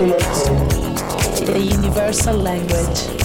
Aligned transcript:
The 0.00 1.60
universal 1.60 2.38
language. 2.38 3.19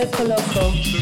Circo 0.00 0.24
Loco. 0.24 0.99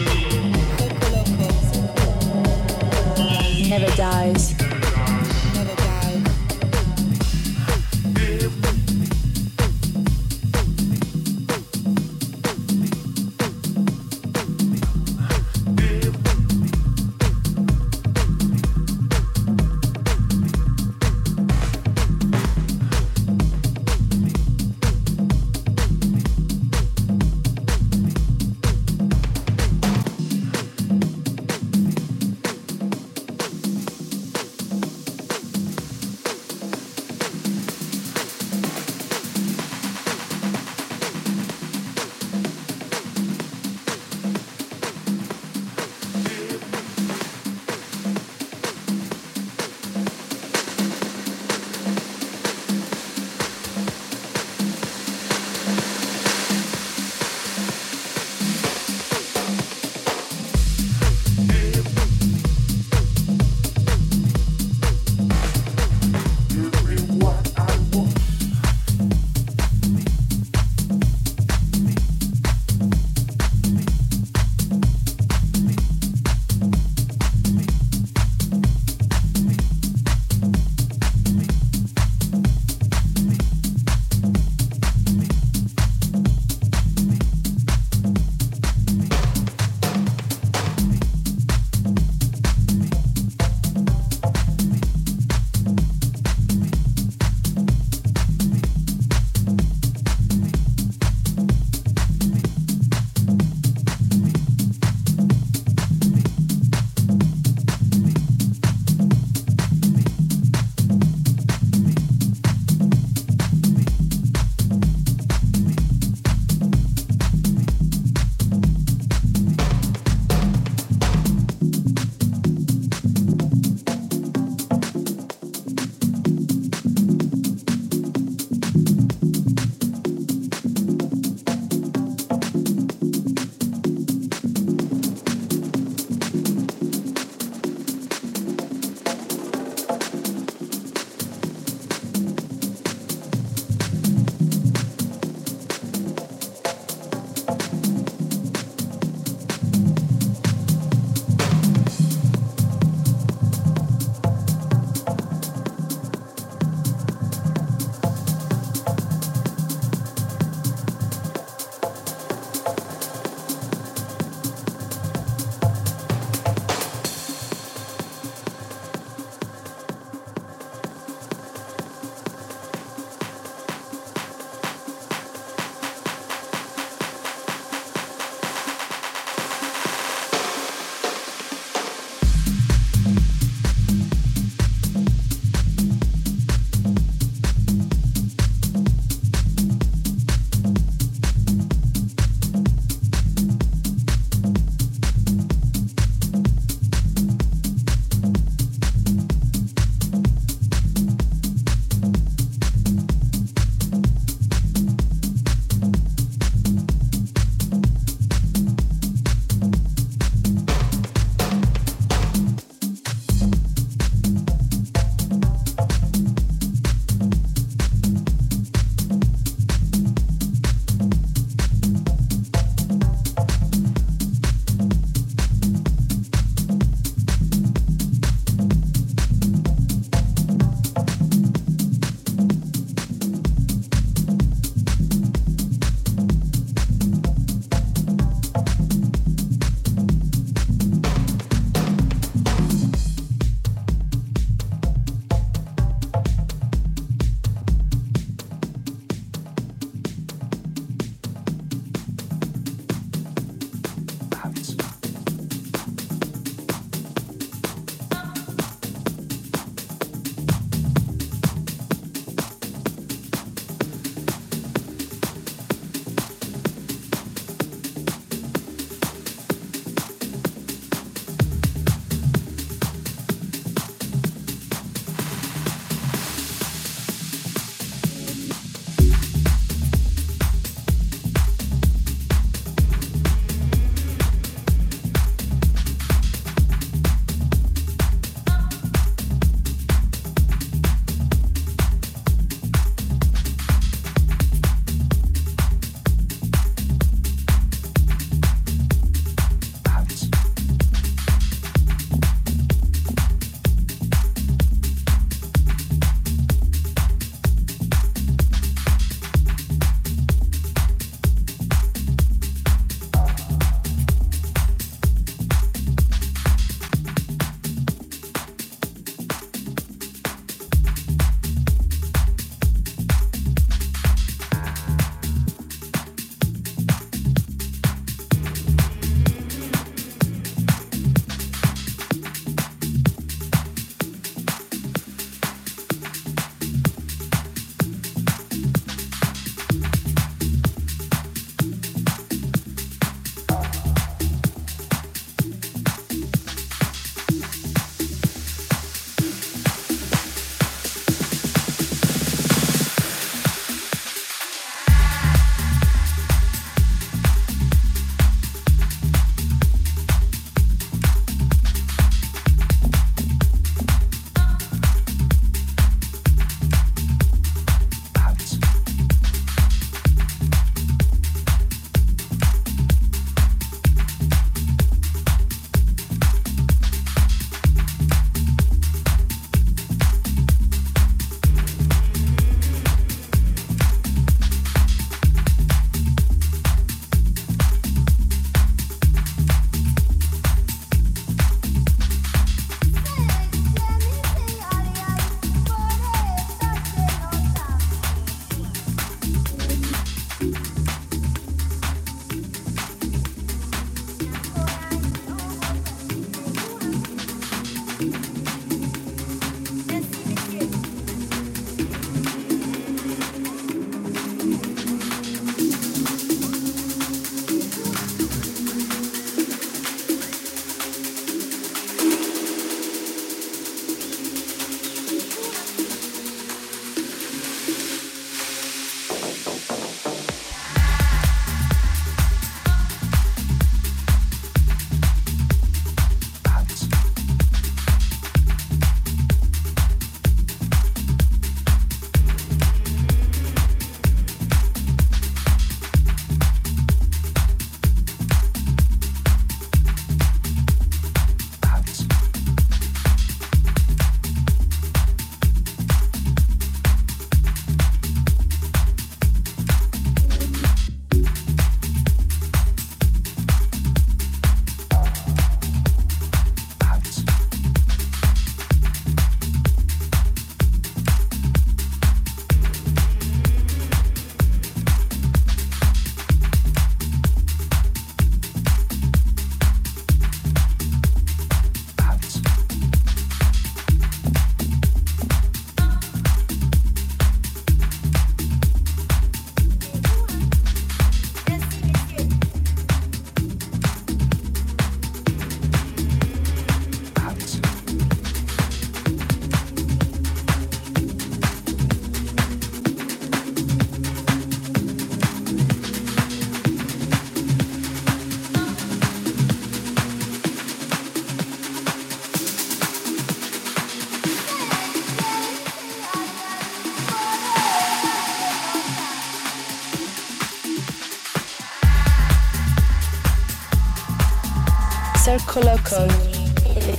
Code, 525.47 526.11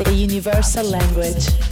the 0.04 0.14
universal 0.14 0.86
language. 0.86 1.69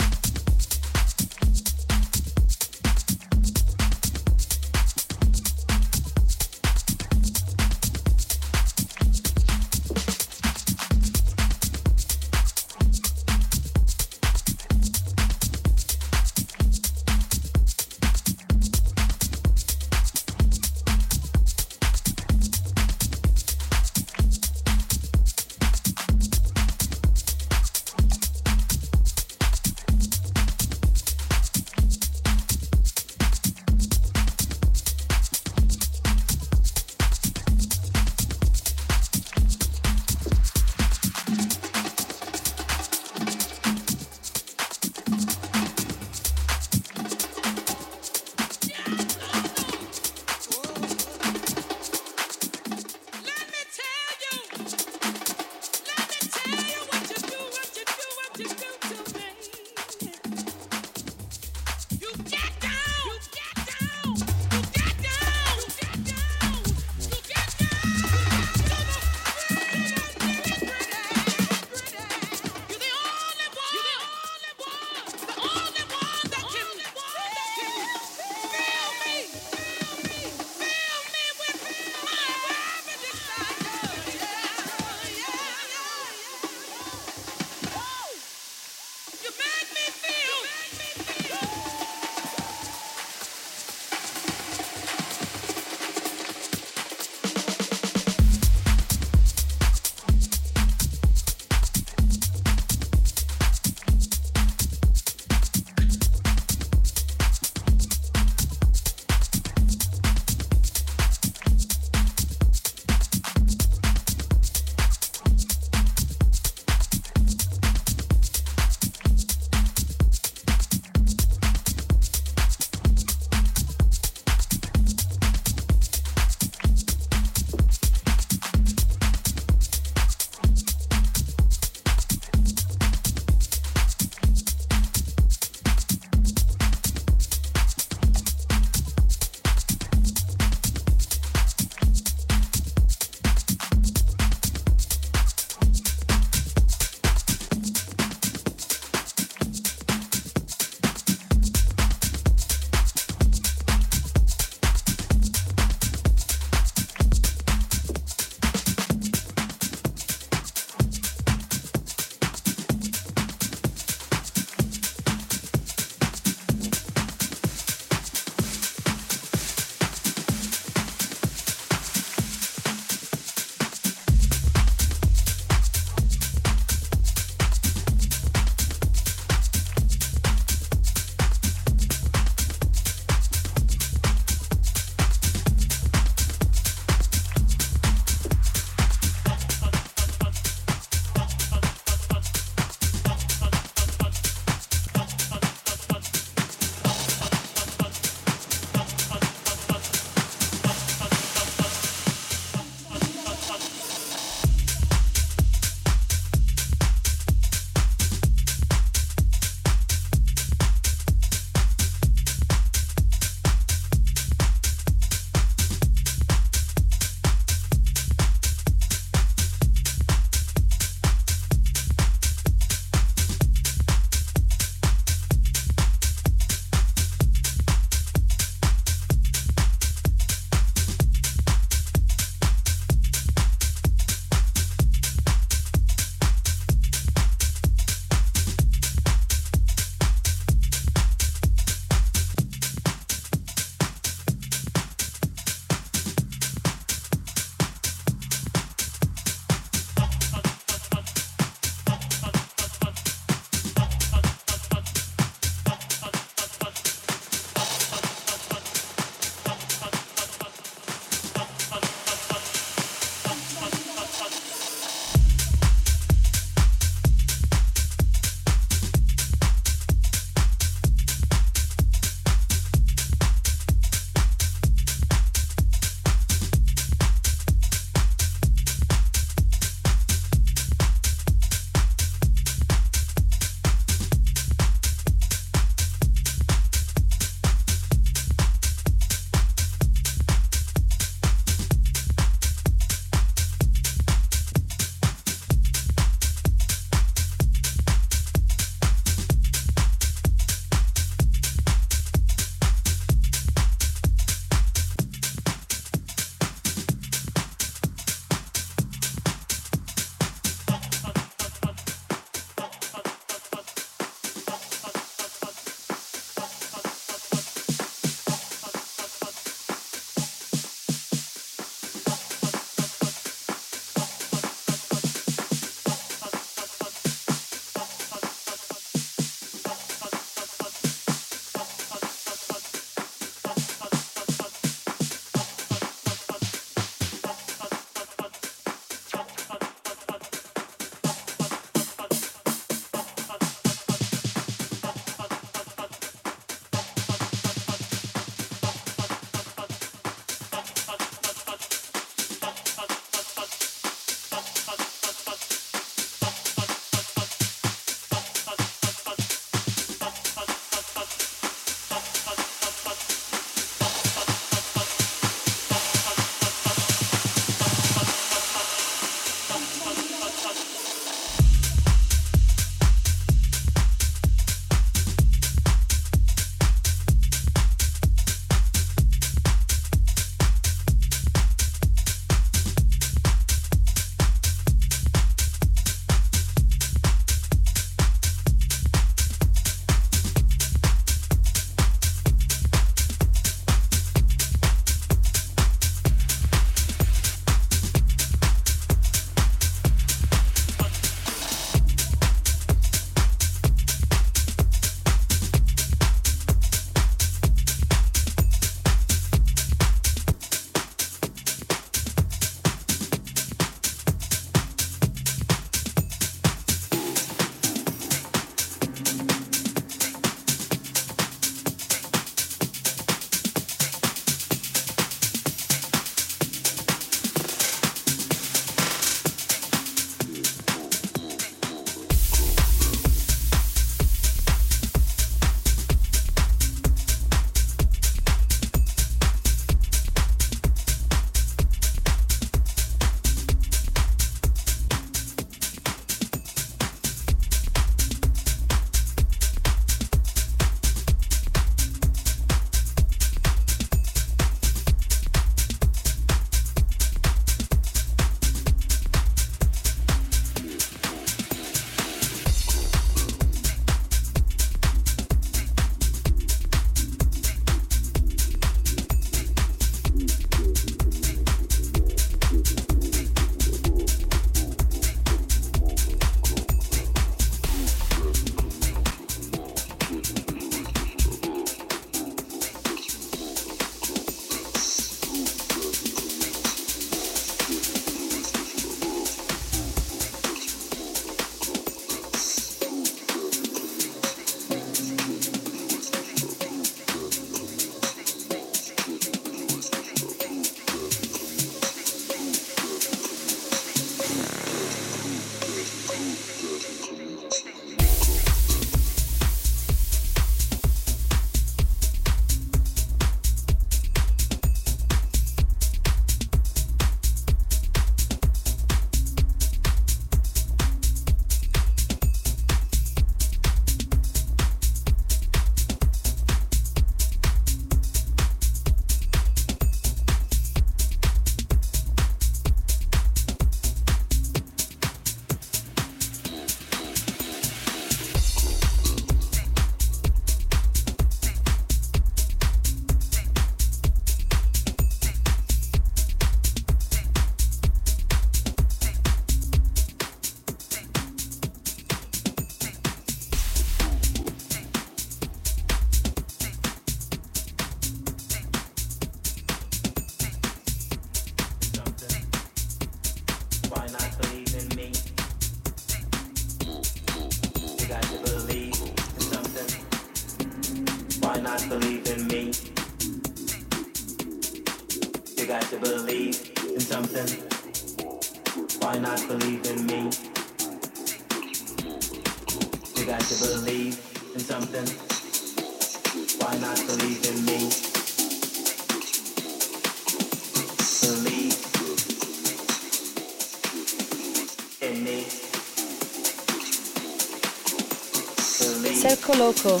Loco. 599.68 600.00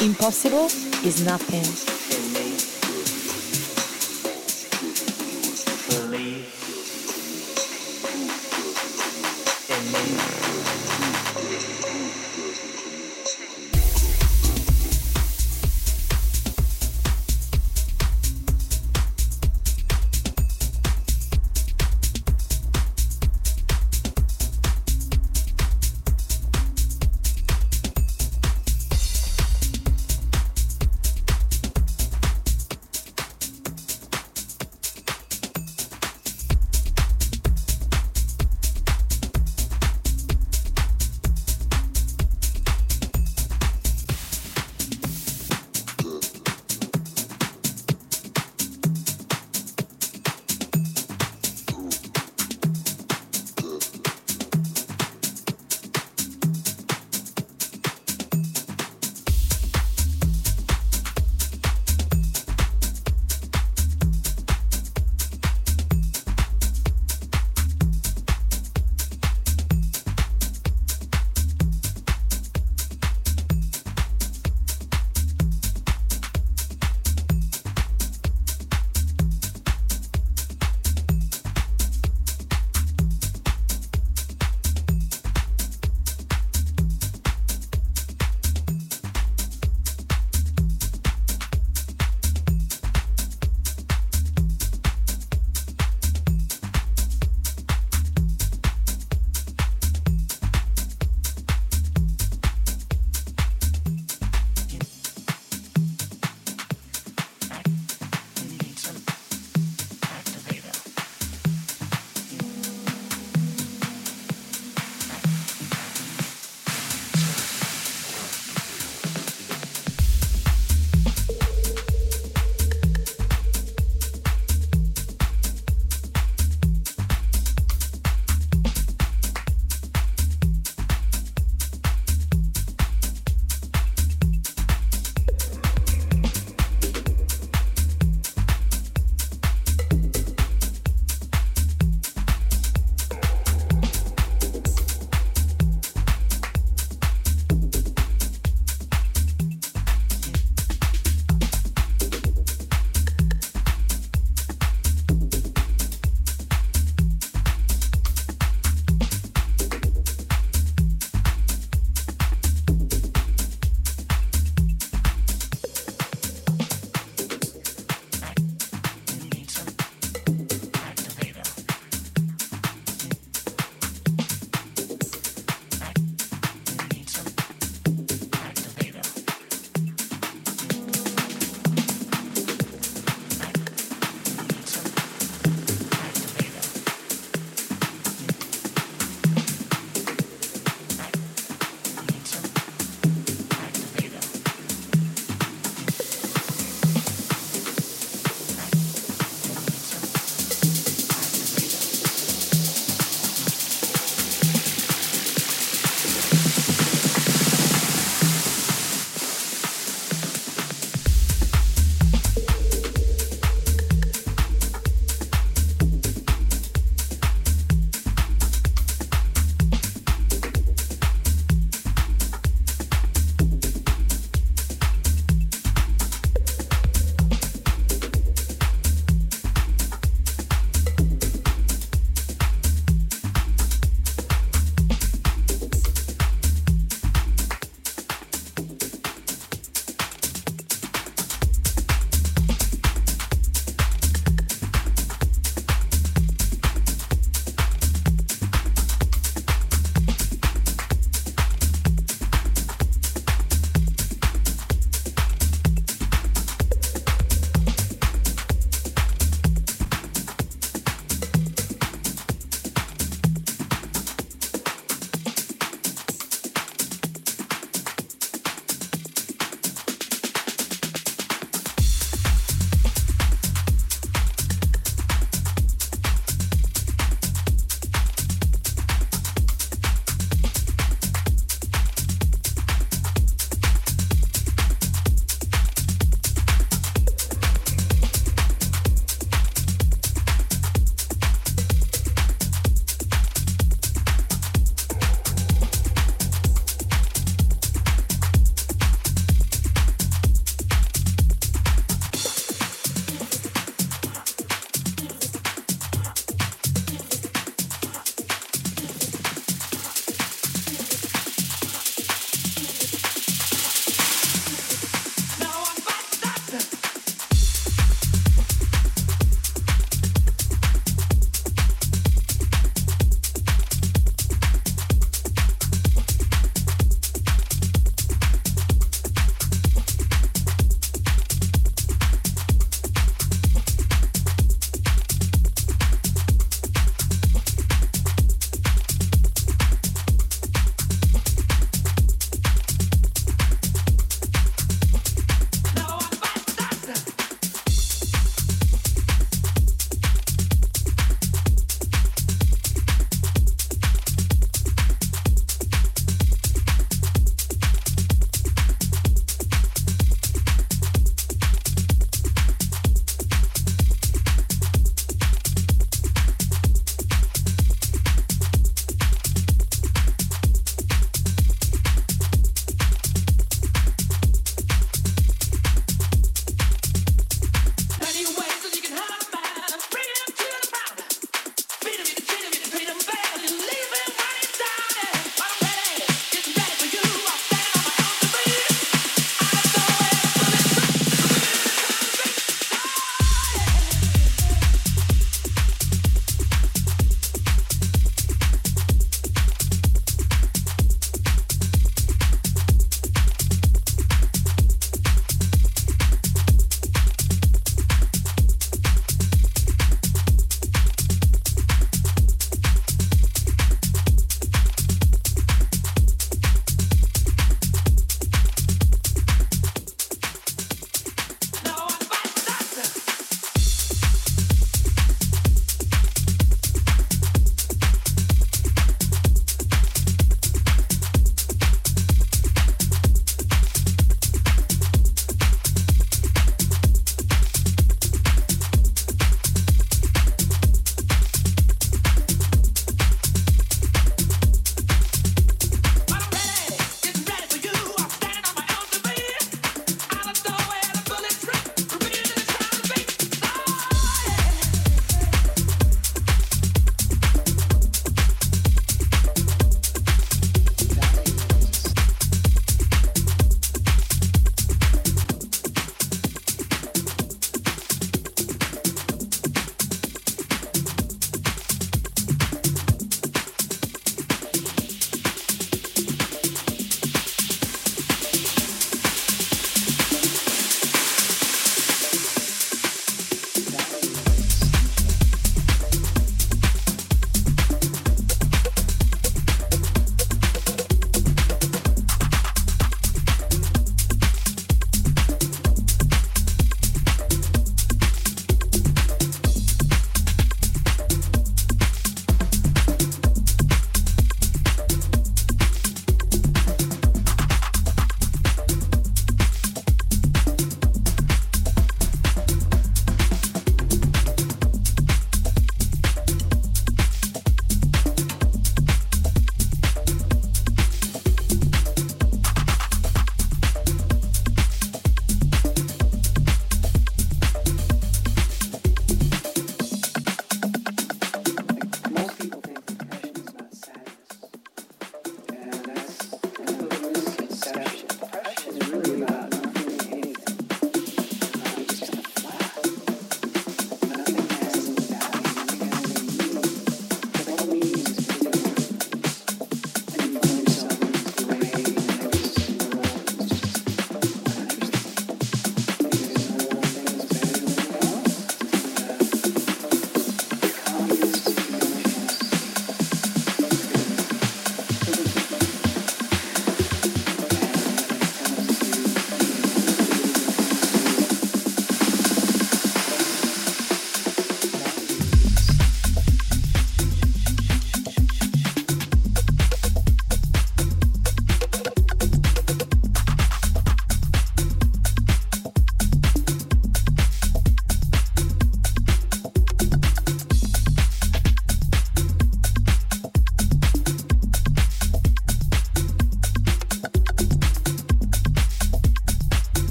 Impossible 0.00 0.66
is 1.04 1.24
nothing. 1.24 1.87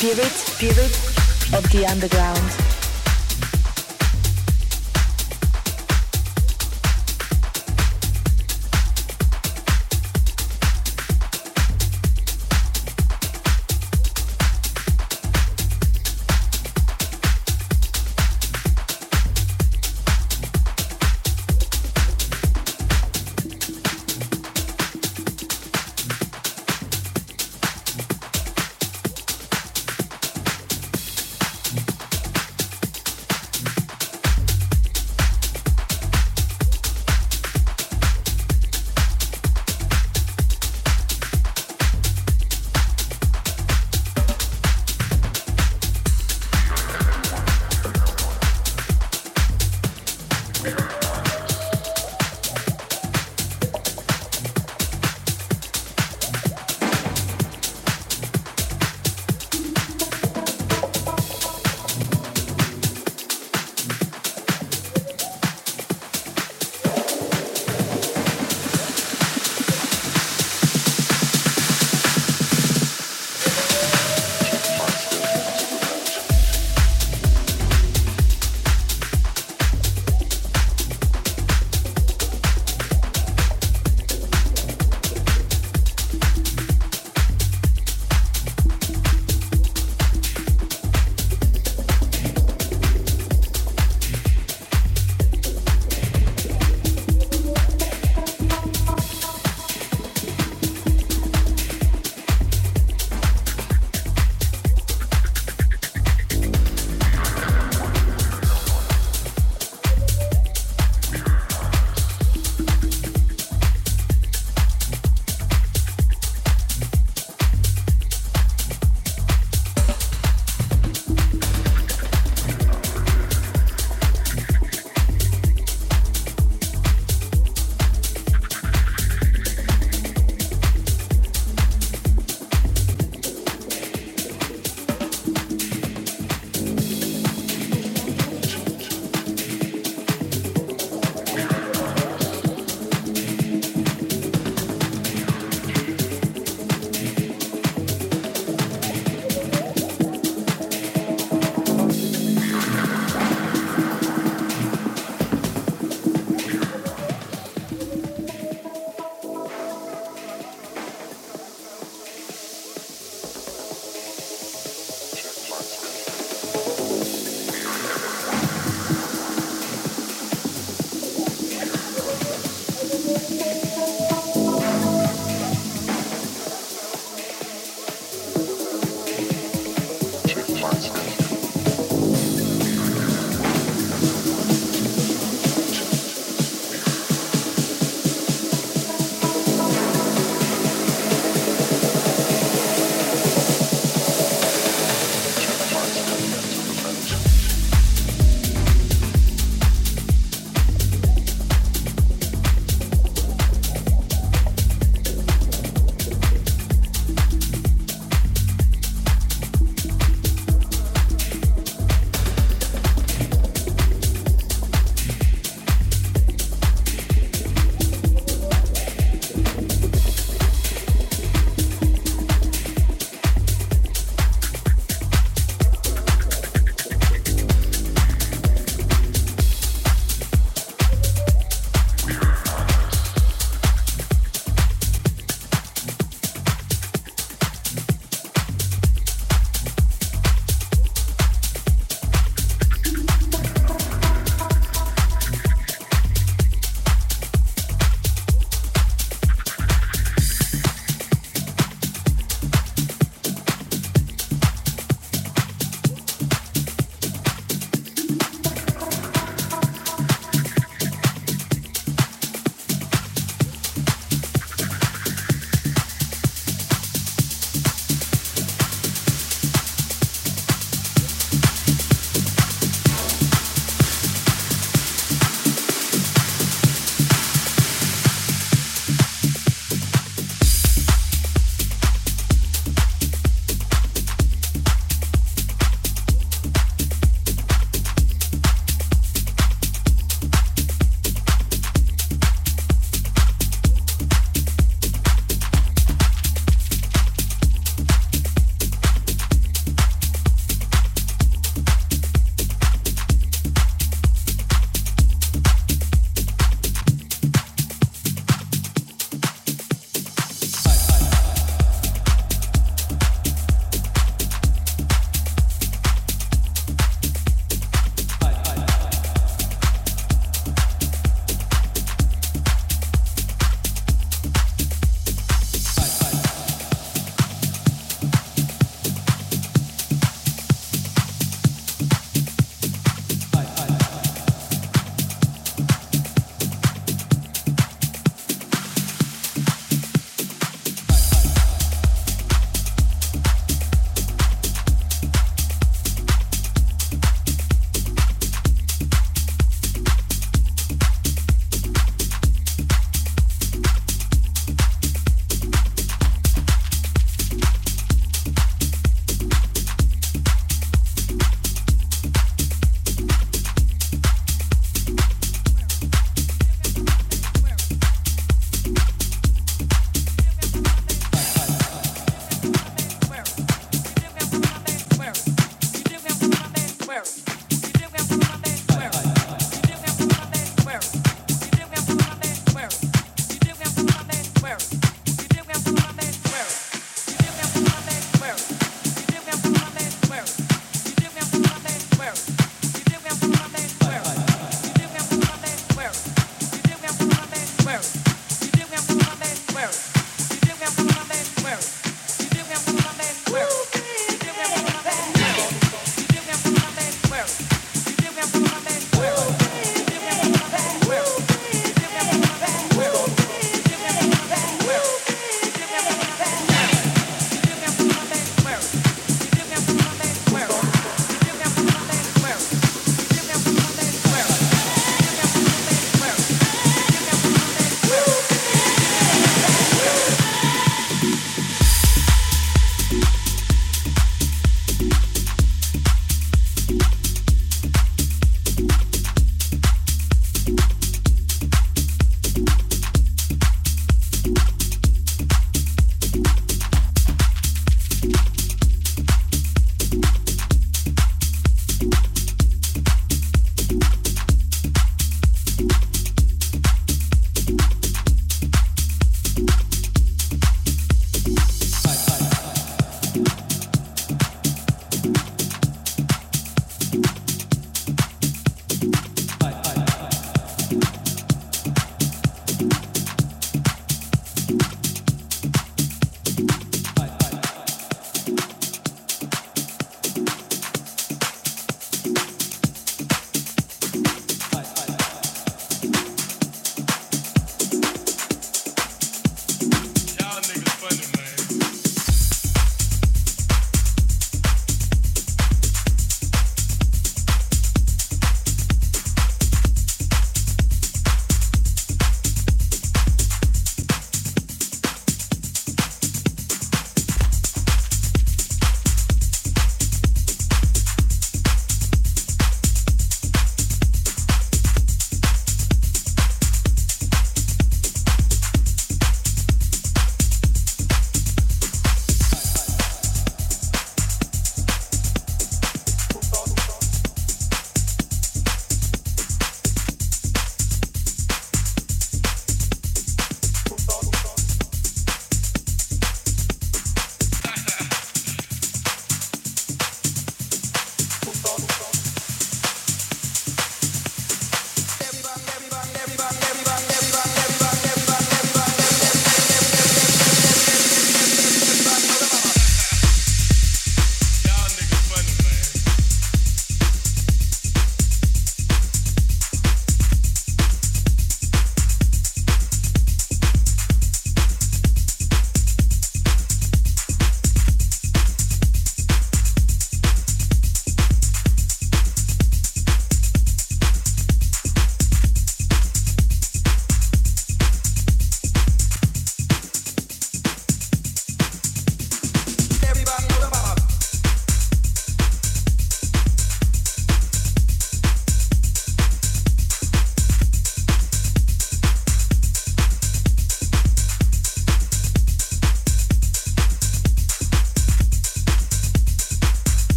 Spirit, 0.00 0.32
spirit 0.32 0.96
of 1.52 1.70
the 1.70 1.86
underground. 1.86 2.79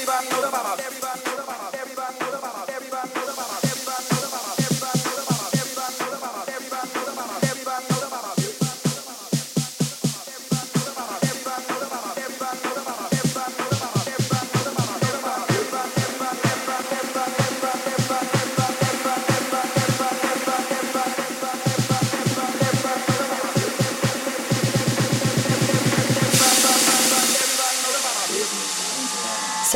Everybody 0.00 0.30
know 0.30 0.40
the. 0.40 0.82
Everybody 0.82 1.20
know 1.26 1.36
the. 1.36 1.78
Everybody 1.78 2.20
know 2.20 2.30
the. 2.30 2.72
Everybody 2.72 3.14
know 3.14 3.26
the. 3.26 3.69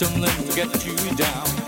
Somebody 0.00 0.22
left 0.22 0.56
written 0.56 0.70
that 0.70 0.80
the 0.80 1.10
majority 1.10 1.59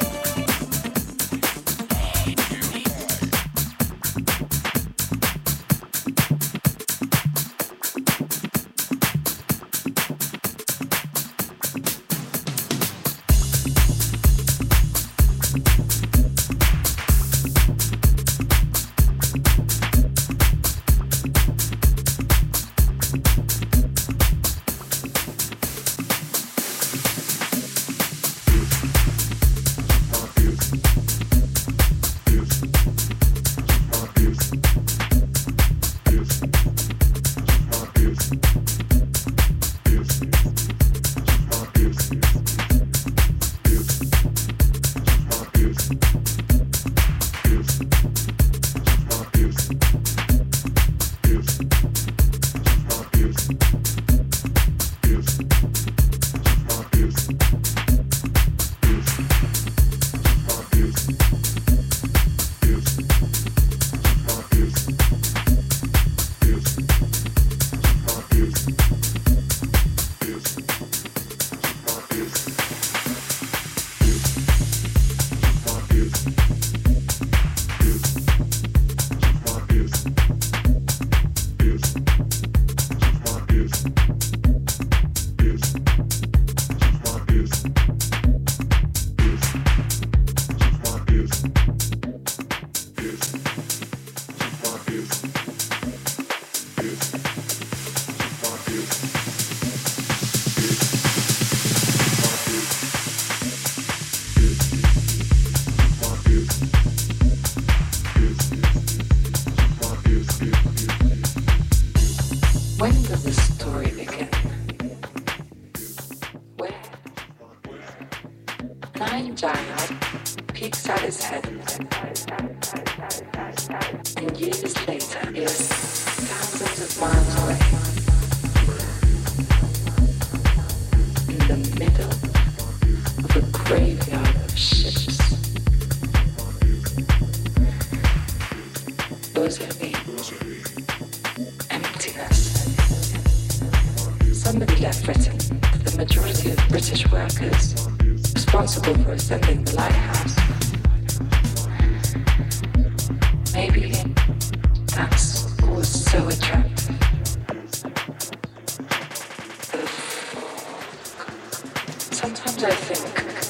Sometimes 162.22 162.62
I 162.62 162.70
think 162.70 163.41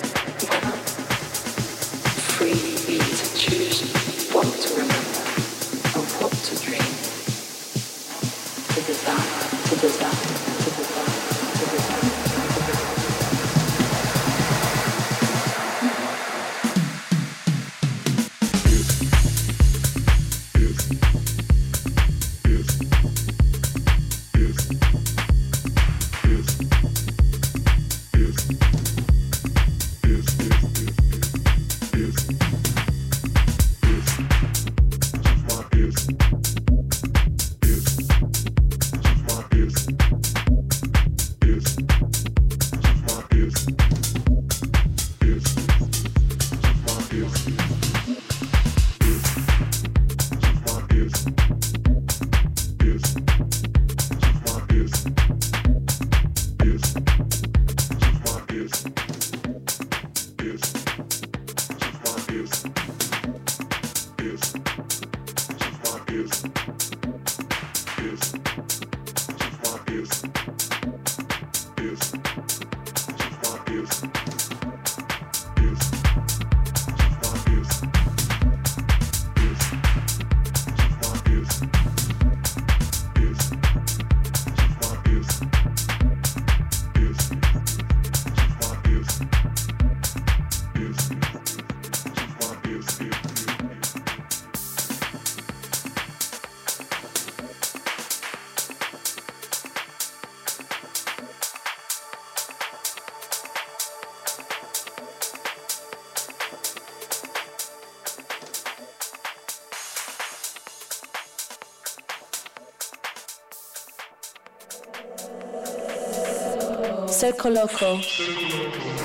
Circo 117.43 117.51
Loco. 117.51 118.01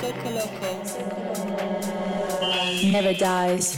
Never 0.03 0.34
dies. 2.43 2.84
Never 2.91 3.14
dies. 3.14 3.77